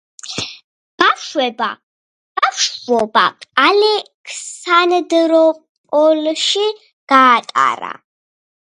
[1.01, 1.67] ბავშვობა
[3.67, 6.67] ალექსანდროპოლში
[7.17, 7.95] გაატარა.